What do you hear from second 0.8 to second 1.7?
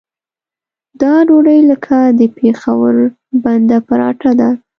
دا ډوډۍ